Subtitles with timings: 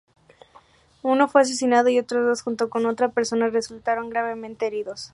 [1.03, 5.09] Uno fue asesinado y otros dos, junto con otra persona, resultaron gravemente heridos.